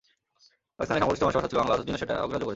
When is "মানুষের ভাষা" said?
1.25-1.49